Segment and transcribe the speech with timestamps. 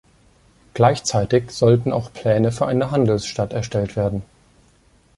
[0.73, 4.23] Gleichzeitig sollten auch Pläne für eine Handelsstadt erstellt werden.